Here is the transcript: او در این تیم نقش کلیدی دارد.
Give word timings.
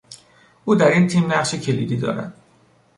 او 0.65 0.75
در 0.75 0.87
این 0.87 1.07
تیم 1.07 1.31
نقش 1.33 1.55
کلیدی 1.55 1.97
دارد. 1.97 2.33